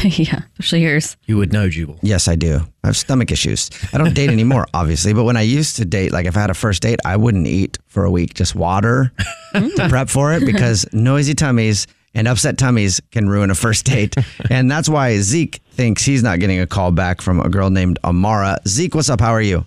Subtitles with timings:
[0.18, 1.16] yeah, especially yours.
[1.26, 1.98] You would know, Jubal.
[2.02, 2.60] Yes, I do.
[2.82, 3.70] I have stomach issues.
[3.92, 6.50] I don't date anymore, obviously, but when I used to date, like if I had
[6.50, 9.12] a first date, I wouldn't eat for a week, just water
[9.54, 14.14] to prep for it because noisy tummies and upset tummies can ruin a first date.
[14.50, 17.98] and that's why Zeke thinks he's not getting a call back from a girl named
[18.02, 18.58] Amara.
[18.66, 19.20] Zeke, what's up?
[19.20, 19.64] How are you?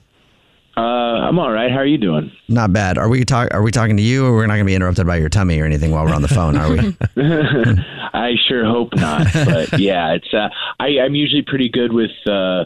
[0.76, 1.72] Uh, I'm all right.
[1.72, 2.32] How are you doing?
[2.48, 2.98] Not bad.
[2.98, 3.54] Are we talk?
[3.54, 5.60] Are we talking to you, or we're not going to be interrupted by your tummy
[5.60, 6.58] or anything while we're on the phone?
[6.58, 6.78] Are we?
[8.14, 9.28] I sure hope not.
[9.34, 10.34] But yeah, it's.
[10.34, 12.66] Uh, I, I'm usually pretty good with uh,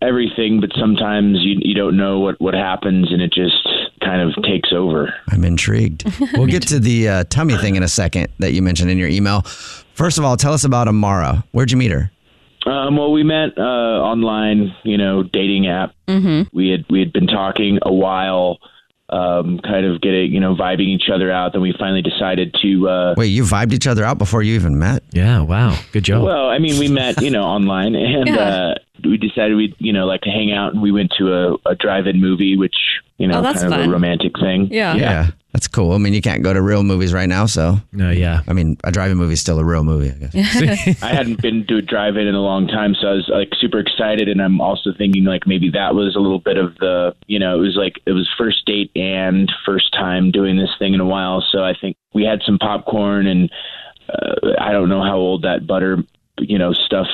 [0.00, 3.68] everything, but sometimes you you don't know what what happens, and it just
[4.02, 5.12] kind of takes over.
[5.30, 6.04] I'm intrigued.
[6.34, 9.08] We'll get to the uh, tummy thing in a second that you mentioned in your
[9.08, 9.42] email.
[9.92, 11.44] First of all, tell us about Amara.
[11.52, 12.10] Where'd you meet her?
[12.66, 15.94] Um, well, we met uh, online, you know, dating app.
[16.08, 16.54] Mm-hmm.
[16.56, 18.58] We had we had been talking a while,
[19.08, 21.52] um, kind of getting, you know, vibing each other out.
[21.52, 22.88] Then we finally decided to.
[22.88, 25.04] Uh, Wait, you vibed each other out before you even met?
[25.12, 25.78] Yeah, wow.
[25.92, 26.24] Good job.
[26.24, 28.34] Well, I mean, we met, you know, online, and Yeah.
[28.36, 28.74] uh,
[29.04, 31.74] we decided we'd, you know, like to hang out, and we went to a, a
[31.76, 32.74] drive-in movie, which,
[33.18, 33.88] you know, Oh, that's kind of fun.
[33.88, 34.68] a romantic thing.
[34.72, 34.94] Yeah.
[34.96, 35.30] Yeah.
[35.56, 35.92] That's cool.
[35.92, 37.80] I mean, you can't go to real movies right now, so.
[37.90, 38.42] No, yeah.
[38.46, 41.02] I mean, a driving movie is still a real movie, I guess.
[41.02, 43.78] I hadn't been to a drive-in in a long time, so I was like super
[43.78, 47.38] excited, and I'm also thinking like maybe that was a little bit of the, you
[47.38, 51.00] know, it was like it was first date and first time doing this thing in
[51.00, 51.42] a while.
[51.50, 53.50] So I think we had some popcorn, and
[54.10, 56.04] uh, I don't know how old that butter,
[56.38, 57.06] you know, stuff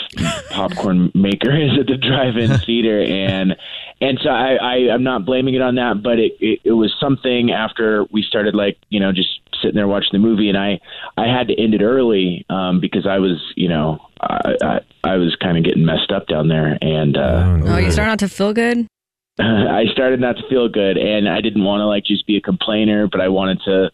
[0.50, 3.56] popcorn maker is at the drive-in theater, and
[4.00, 6.94] and so I, I I'm not blaming it on that, but it, it it was
[7.00, 10.80] something after we started like you know just sitting there watching the movie, and I
[11.16, 15.16] I had to end it early um, because I was you know I I, I
[15.16, 18.28] was kind of getting messed up down there, and uh, Oh, you start not to
[18.28, 18.86] feel good?
[19.38, 22.40] I started not to feel good, and I didn't want to like just be a
[22.40, 23.90] complainer, but I wanted to,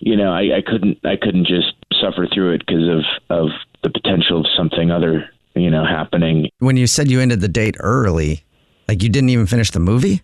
[0.00, 3.48] you know, I, I couldn't I couldn't just suffer through it because of of
[3.82, 6.48] the potential of something other you know happening.
[6.58, 8.44] when you said you ended the date early,
[8.88, 10.22] like you didn't even finish the movie?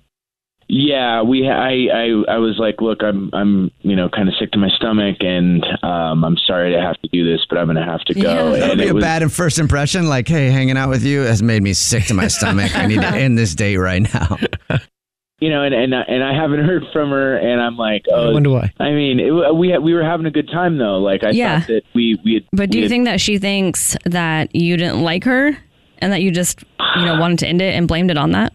[0.69, 1.49] Yeah, we.
[1.49, 1.87] I.
[1.95, 2.34] I.
[2.34, 3.31] I was like, look, I'm.
[3.33, 3.71] I'm.
[3.83, 7.09] You know, kind of sick to my stomach, and um, I'm sorry to have to
[7.12, 8.21] do this, but I'm going to have to go.
[8.22, 8.34] Yeah.
[8.34, 10.09] That would and be it a was, bad first impression.
[10.09, 12.77] Like, hey, hanging out with you has made me sick to my stomach.
[12.77, 14.39] I need to end this date right now.
[15.38, 18.30] You know, and and I- and I haven't heard from her, and I'm like, oh,
[18.30, 18.72] I wonder why.
[18.80, 20.98] I mean, it, we we were having a good time though.
[20.98, 21.60] Like I Yeah.
[21.60, 22.34] thought that we we.
[22.34, 25.56] Had, But do we you had- think that she thinks that you didn't like her
[25.98, 26.62] and that you just,
[26.97, 28.52] you know, wanted to end it and blamed it on that?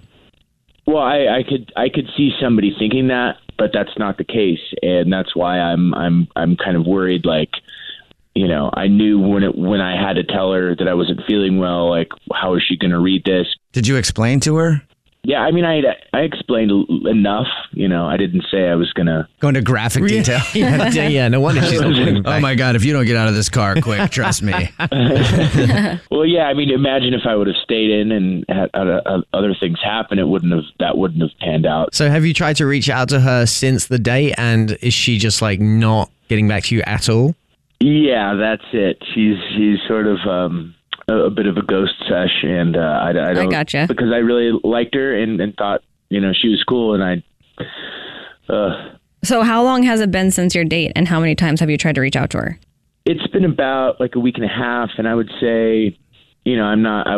[0.87, 4.59] Well, I, I could I could see somebody thinking that, but that's not the case,
[4.81, 7.25] and that's why I'm I'm I'm kind of worried.
[7.25, 7.51] Like,
[8.33, 11.21] you know, I knew when it when I had to tell her that I wasn't
[11.27, 11.89] feeling well.
[11.91, 13.45] Like, how is she going to read this?
[13.71, 14.81] Did you explain to her?
[15.23, 15.81] Yeah, I mean, I
[16.13, 16.71] I explained
[17.05, 17.47] enough.
[17.73, 19.29] You know, I didn't say I was gonna.
[19.39, 20.41] Go into graphic detail.
[20.53, 23.35] yeah, yeah, no wonder she's calling Oh my God, if you don't get out of
[23.35, 24.53] this car quick, trust me.
[26.11, 29.21] Well, yeah, I mean, imagine if I would have stayed in and had, had uh,
[29.33, 30.19] other things happen.
[30.19, 31.93] It wouldn't have that wouldn't have panned out.
[31.93, 35.17] So have you tried to reach out to her since the date and is she
[35.17, 37.35] just like not getting back to you at all?
[37.79, 39.01] Yeah, that's it.
[39.13, 40.75] She's she's sort of um,
[41.07, 43.85] a, a bit of a ghost sesh, and uh, I, I don't gotcha.
[43.87, 47.63] because I really liked her and, and thought you know she was cool, and I
[48.53, 51.69] uh, So, how long has it been since your date, and how many times have
[51.69, 52.59] you tried to reach out to her?
[53.05, 55.97] It's been about like a week and a half, and I would say,
[56.45, 57.07] you know, I'm not.
[57.07, 57.15] I,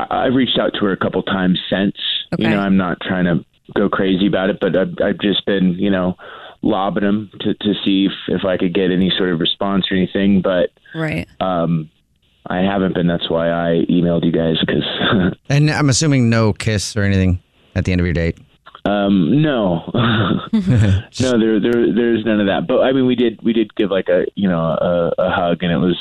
[0.00, 1.96] I I've reached out to her a couple times since.
[2.32, 2.44] Okay.
[2.44, 5.74] You know, I'm not trying to go crazy about it, but I've, I've just been,
[5.74, 6.16] you know,
[6.62, 9.96] lobbing them to to see if if I could get any sort of response or
[9.96, 11.26] anything, but Right.
[11.40, 11.90] um,
[12.52, 13.06] I haven't been.
[13.06, 14.84] That's why I emailed you guys because.
[15.48, 17.42] And I'm assuming no kiss or anything
[17.74, 18.38] at the end of your date.
[18.84, 22.64] Um, no, no, there, there, there's none of that.
[22.66, 25.62] But I mean, we did, we did give like a, you know, a, a hug,
[25.62, 25.96] and it was,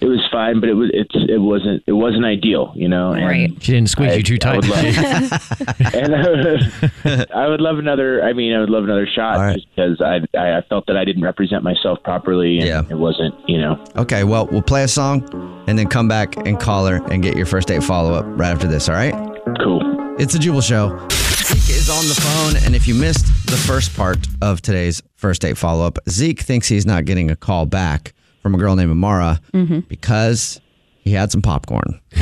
[0.00, 0.60] it was fine.
[0.60, 3.12] But it was, it's, it wasn't, it wasn't ideal, you know.
[3.12, 3.50] And Right.
[3.62, 4.56] She didn't squeeze I- you too I tight.
[4.56, 4.84] would love,
[5.94, 8.22] and I would, I would love another.
[8.22, 9.54] I mean, I would love another shot All right.
[9.56, 12.82] just because I, I, I felt that I didn't represent myself properly, and Yeah.
[12.90, 13.82] it wasn't, you know.
[13.96, 15.22] Okay, well, we'll play a song
[15.66, 18.50] and then come back and call her and get your first date follow up right
[18.50, 19.14] after this, all right?
[19.62, 20.16] Cool.
[20.20, 20.88] It's a Jubal Show.
[21.10, 25.40] Zeke is on the phone, and if you missed the first part of today's first
[25.42, 28.12] date follow up, Zeke thinks he's not getting a call back
[28.48, 29.80] from a girl named Amara mm-hmm.
[29.80, 30.58] because
[31.00, 32.00] he had some popcorn.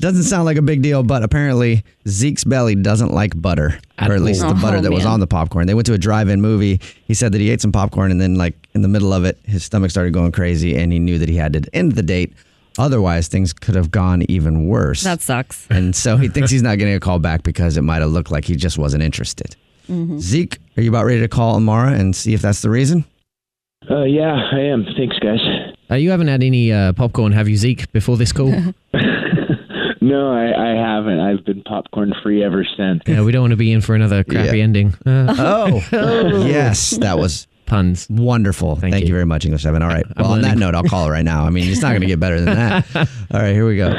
[0.00, 4.20] doesn't sound like a big deal, but apparently Zeke's belly doesn't like butter, or at
[4.20, 4.54] least the all.
[4.54, 5.66] butter Oh, that was on the popcorn.
[5.66, 6.78] They went to a drive-in movie.
[7.06, 9.38] He said that he ate some popcorn, and then like in the middle of it,
[9.44, 12.34] his stomach started going crazy, and he knew that he had to end the date.
[12.76, 15.02] Otherwise, things could have gone even worse.
[15.04, 15.66] That sucks.
[15.70, 18.30] And so he thinks he's not getting a call back because it might have looked
[18.30, 19.56] like he just wasn't interested.
[19.88, 20.18] Mm-hmm.
[20.18, 23.06] Zeke, are you about ready to call Amara and see if that's the reason?
[23.88, 24.84] Uh, yeah, I am.
[24.96, 25.38] Thanks, guys.
[25.90, 28.52] Uh, you haven't had any uh, popcorn, have you, Zeke, before this call?
[30.00, 31.18] No, I, I haven't.
[31.18, 33.02] I've been popcorn free ever since.
[33.06, 34.62] yeah, we don't want to be in for another crappy Yeah.
[34.64, 34.94] ending.
[35.04, 35.34] Uh,
[35.92, 38.06] Oh, yes, that was puns.
[38.08, 38.76] wonderful.
[38.76, 39.08] Thank, Thank you.
[39.08, 39.14] you.
[39.14, 39.82] very much, English Evan.
[39.82, 40.06] All right.
[40.16, 41.44] I'm Well, on that note, I'll call her right now.
[41.44, 42.86] I mean, it's not going to get better than that.
[42.94, 43.92] All right, here we go.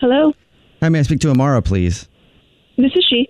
[0.00, 0.34] Hello,
[0.80, 2.08] Hi, may I speak to Amara, please?
[2.76, 3.28] This is she.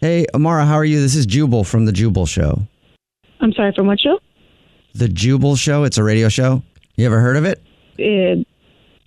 [0.00, 1.00] Hey, Amara, how are you?
[1.00, 2.62] This is Jubal from The Jubal Show.
[3.40, 4.18] I'm sorry, from what show?
[4.94, 6.62] The Jubal Show, it's a radio show.
[6.96, 7.60] You ever heard of it?
[7.98, 8.42] Uh,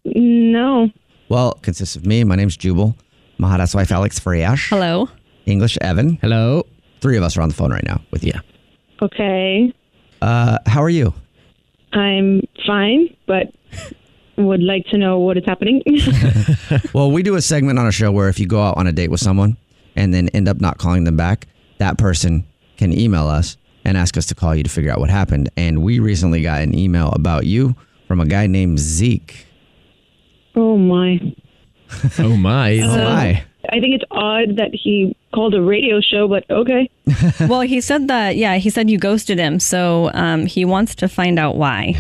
[0.05, 0.89] no.
[1.29, 2.23] Well, it consists of me.
[2.23, 2.95] My name's Jubal.
[3.37, 4.69] Mahara's wife, Alex Dreas.
[4.69, 5.09] Hello.
[5.45, 6.17] English Evan.
[6.21, 6.65] Hello.
[7.01, 8.33] Three of us are on the phone right now with you.
[9.01, 9.73] Okay.
[10.21, 11.13] Uh, how are you?
[11.93, 13.53] I'm fine, but
[14.37, 15.81] would like to know what is happening.
[16.93, 18.91] Well, we do a segment on a show where if you go out on a
[18.91, 19.57] date with someone
[19.95, 21.47] and then end up not calling them back,
[21.77, 22.45] that person
[22.77, 25.49] can email us and ask us to call you to figure out what happened.
[25.57, 27.75] And we recently got an email about you
[28.07, 29.45] from a guy named Zeke.
[30.55, 31.19] oh my.
[32.17, 32.79] Oh, my.
[32.83, 33.43] Oh my.
[33.69, 36.89] I think it's odd that he called a radio show, but okay.
[37.41, 39.59] well, he said that, yeah, he said you ghosted him.
[39.59, 41.95] So um, he wants to find out why.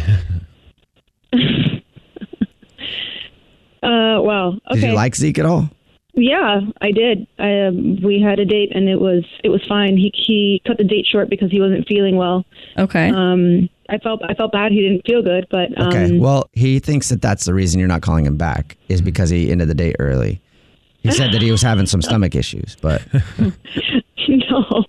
[4.25, 4.81] Well, okay.
[4.81, 5.69] Did you like Zeke at all?
[6.17, 7.27] Yeah, I did.
[7.37, 9.97] I, um, we had a date, and it was it was fine.
[9.97, 12.45] He he cut the date short because he wasn't feeling well.
[12.77, 13.09] Okay.
[13.09, 14.71] Um, I felt I felt bad.
[14.71, 16.17] He didn't feel good, but um, Okay.
[16.17, 19.51] Well, he thinks that that's the reason you're not calling him back is because he
[19.51, 20.41] ended the date early.
[20.99, 23.05] He said that he was having some stomach issues, but
[24.27, 24.85] no,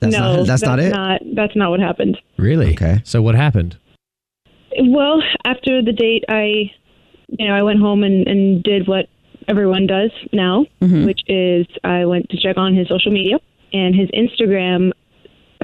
[0.00, 0.90] That's no, not- that's not it?
[0.92, 2.18] Not, that's not what happened.
[2.36, 2.72] Really?
[2.72, 3.00] Okay.
[3.04, 3.76] So what happened?
[4.80, 6.72] Well, after the date, I,
[7.38, 9.06] you know, I went home and, and did what
[9.48, 10.66] everyone does now,
[11.04, 13.38] which is I went to check on his social media
[13.72, 14.92] and his Instagram.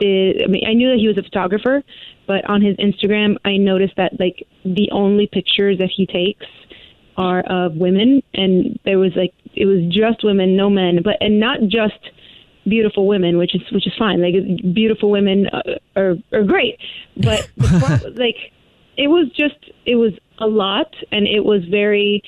[0.01, 1.83] Is, I mean, I knew that he was a photographer,
[2.27, 6.47] but on his Instagram, I noticed that like the only pictures that he takes
[7.17, 11.41] are of women, and there was like it was just women, no men, but and
[11.41, 11.99] not just
[12.69, 14.23] beautiful women, which is which is fine.
[14.23, 14.35] Like
[14.73, 15.63] beautiful women uh,
[15.97, 16.79] are are great,
[17.17, 18.53] but the like
[18.99, 22.23] it was just it was a lot, and it was very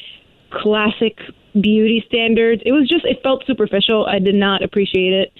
[0.50, 1.18] classic
[1.60, 2.62] beauty standards.
[2.64, 4.06] It was just it felt superficial.
[4.06, 5.32] I did not appreciate it,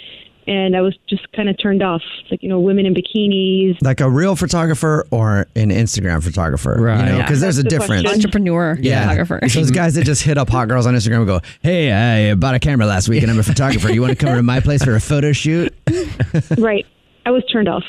[0.47, 2.03] and I was just kind of turned off.
[2.31, 3.77] Like you know, women in bikinis.
[3.83, 6.79] like a real photographer or an Instagram photographer, right?
[6.79, 7.11] You Right.
[7.11, 8.03] know, Yeah, because there's a the difference.
[8.03, 8.21] question.
[8.27, 9.41] Entrepreneur photographer.
[9.49, 11.93] So those guys that just hit up hot girls on Instagram and go, "Hey,
[12.31, 13.93] I bought a camera last week and I'm a photographer.
[13.93, 15.75] You want to come over to my place for a photo shoot?"
[16.59, 16.85] right.
[17.27, 17.85] I was turned off.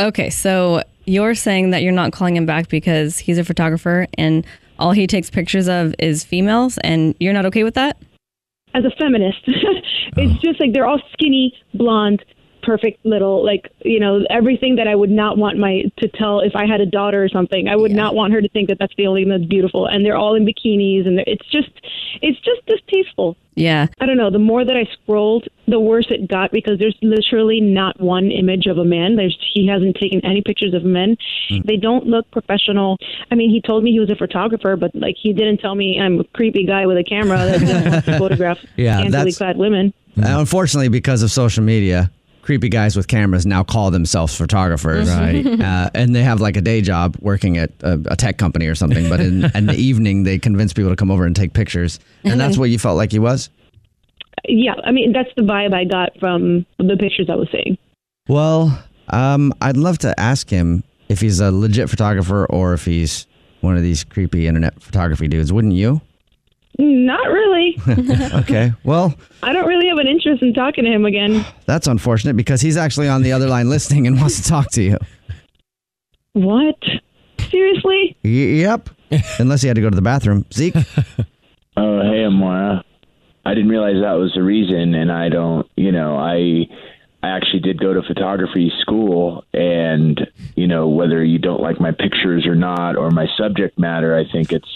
[0.00, 4.46] Okay, so you're saying that you're not calling him back because he's a photographer and
[4.78, 7.96] all he takes pictures of is females, and you're not okay with that?
[8.76, 9.38] as a feminist.
[9.46, 10.38] it's oh.
[10.42, 12.24] just like they're all skinny, blonde,
[12.66, 16.54] perfect little like you know everything that I would not want my to tell if
[16.56, 17.68] I had a daughter or something.
[17.68, 19.86] I would not want her to think that that's the only thing that's beautiful.
[19.86, 21.70] And they're all in bikinis, and it's just
[22.20, 23.36] it's just distasteful.
[23.58, 23.86] Yeah.
[24.00, 24.30] I don't know.
[24.30, 28.66] The more that I scrolled, the worse it got because there's literally not one image
[28.66, 29.16] of a man.
[29.16, 31.16] There's he hasn't taken any pictures of men.
[31.48, 31.60] Hmm.
[31.64, 32.98] They don't look professional.
[33.30, 35.98] I mean, he told me he was a photographer, but like he didn't tell me
[35.98, 39.56] I'm a creepy guy with a camera that wants to photograph Yeah, scantily that's- clad
[39.56, 39.94] women.
[40.18, 42.10] Unfortunately, because of social media,
[42.46, 45.10] creepy guys with cameras now call themselves photographers.
[45.10, 45.44] Right.
[45.66, 48.74] Uh, and they have like a day job working at a, a tech company or
[48.74, 49.08] something.
[49.08, 51.98] But in, in the evening, they convince people to come over and take pictures.
[52.24, 53.50] And that's what you felt like he was?
[54.46, 57.78] Yeah, I mean that's the vibe I got from the pictures I was seeing.
[58.28, 63.26] Well, um, I'd love to ask him if he's a legit photographer or if he's
[63.60, 65.52] one of these creepy internet photography dudes.
[65.52, 66.00] Wouldn't you?
[66.78, 67.78] Not really.
[68.40, 68.72] Okay.
[68.84, 71.44] Well, I don't really have an interest in talking to him again.
[71.66, 74.82] that's unfortunate because he's actually on the other line listening and wants to talk to
[74.82, 74.98] you.
[76.32, 76.76] What?
[77.50, 78.16] Seriously?
[78.24, 78.90] Y- yep.
[79.38, 80.44] Unless he had to go to the bathroom.
[80.52, 80.74] Zeke?
[81.78, 82.82] Oh, hey, Amara.
[83.44, 86.64] I didn't realize that was the reason, and I don't, you know, I
[87.22, 90.18] I actually did go to photography school, and
[90.54, 94.24] you know, whether you don't like my pictures or not, or my subject matter, I
[94.32, 94.70] think it's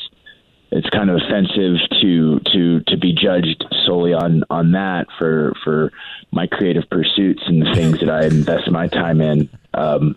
[0.72, 5.92] it's kind of offensive to to to be judged solely on on that for for
[6.30, 9.48] my creative pursuits and the things that I invest my time in.
[9.74, 10.16] Um,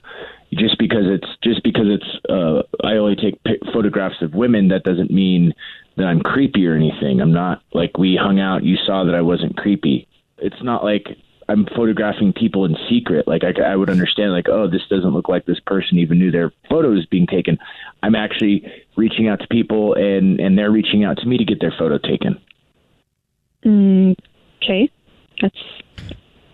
[0.54, 4.84] just because it's just because it's uh, I only take pi photographs of women, that
[4.84, 5.54] doesn't mean
[5.98, 7.22] that I'm creepy or anything.
[7.22, 8.64] I'm not like we hung out.
[8.64, 10.08] You saw that I wasn't creepy.
[10.38, 11.08] It's not like
[11.50, 13.28] I'm photographing people in secret.
[13.28, 16.32] Like I, I would understand, like, oh, this doesn't look like this person even knew
[16.32, 17.58] their photo was being taken.
[18.02, 21.60] I'm actually reaching out to people, and and they're reaching out to me to get
[21.60, 22.40] their photo taken.
[23.66, 24.16] Mm,
[24.62, 24.90] okay,
[25.42, 25.60] that's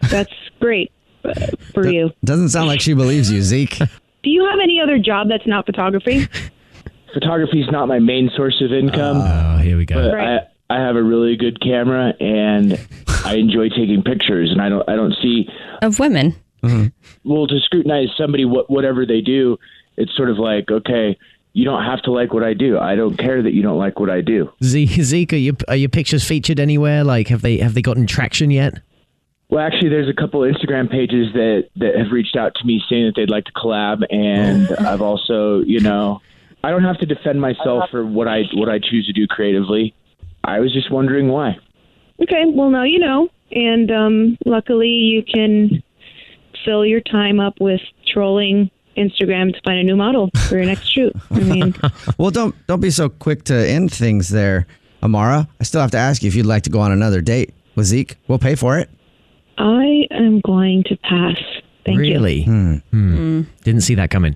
[0.09, 0.91] that's great
[1.23, 1.33] uh,
[1.73, 2.11] for you.
[2.23, 3.77] Doesn't sound like she believes you, Zeke.
[4.23, 6.27] Do you have any other job that's not photography?
[7.13, 9.17] Photography is not my main source of income.
[9.17, 9.95] Oh, here we go.
[9.95, 10.41] but Right.
[10.69, 12.73] I, I have a really good camera and
[13.29, 15.47] I enjoy taking pictures and I don't I don't see
[15.81, 16.35] Of women.
[16.63, 16.87] Mm-hmm.
[17.29, 19.57] well to scrutinize somebody what whatever they do
[19.95, 21.17] it's sort of like okay
[21.53, 23.99] you don't have to like what I do I don't care that you don't like
[23.99, 27.03] what I do Ze- Zeke, are your, are your pictures featured anywhere?
[27.03, 28.73] Like, have they have they gotten traction yet?
[29.49, 33.05] well actually there's a couple Instagram pages that that have reached out to me saying
[33.05, 36.21] that they'd like to collab and I've also you know
[36.63, 39.95] I don't have to defend myself for what I what I choose to do creatively
[40.43, 41.57] I was just wondering why
[42.21, 45.81] Okay, well now you know, and um, luckily you can
[46.65, 50.87] fill your time up with trolling Instagram to find a new model for your next
[50.89, 51.13] shoot.
[51.31, 51.75] I mean,
[52.17, 54.67] Well, don't don't be so quick to end things there,
[55.01, 55.47] Amara.
[55.59, 57.85] I still have to ask you if you'd like to go on another date with
[57.85, 58.17] Zeke.
[58.27, 58.89] We'll pay for it.
[59.57, 61.37] I am going to pass.
[61.85, 62.13] Thank you.
[62.13, 62.43] really?
[62.43, 63.41] Hmm.
[63.63, 64.35] Didn't see that coming.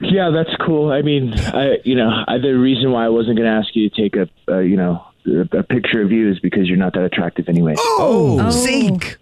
[0.00, 0.92] Yeah, that's cool.
[0.92, 3.90] I mean, I you know, I, the reason why I wasn't going to ask you
[3.90, 6.94] to take a, a you know a, a picture of you is because you're not
[6.94, 7.74] that attractive anyway.
[7.78, 9.16] Oh, Zeke!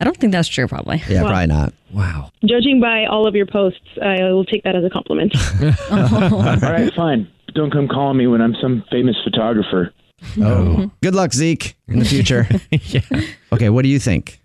[0.00, 1.02] I don't think that's true, probably.
[1.08, 1.72] Yeah, probably not.
[1.92, 2.30] Wow.
[2.44, 5.34] Judging by all of your posts, I will take that as a compliment.
[5.90, 7.28] All right, fine.
[7.54, 9.92] Don't come calling me when I'm some famous photographer.
[10.40, 10.90] Oh.
[11.02, 12.46] Good luck, Zeke, in the future.
[12.70, 13.00] yeah.
[13.52, 14.40] Okay, what do you think?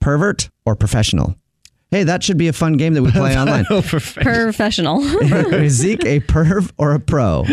[0.00, 1.36] Pervert or professional?
[1.90, 3.64] Hey, that should be a fun game that we play online.
[3.64, 5.02] Professional.
[5.02, 7.44] Is Zeke a perv or a pro?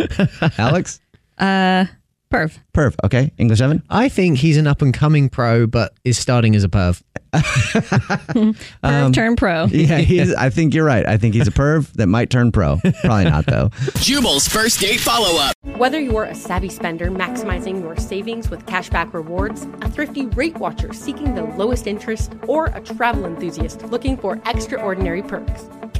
[0.58, 1.00] Alex?
[1.38, 1.86] uh,
[2.34, 2.60] perv.
[2.74, 2.96] Perv.
[3.04, 3.32] Okay.
[3.38, 3.84] English Evan?
[3.90, 7.02] I think he's an up and coming pro, but is starting as a perv.
[7.34, 9.66] Perv um, turn pro.
[9.66, 11.08] Yeah, he's, I think you're right.
[11.08, 12.78] I think he's a perv that might turn pro.
[12.78, 13.70] Probably not, though.
[13.96, 15.56] Jubal's first date follow up.
[15.78, 20.94] Whether you're a savvy spender maximizing your savings with cashback rewards, a thrifty rate watcher
[20.94, 25.66] seeking the lowest interest, or a travel enthusiast looking for extraordinary perks,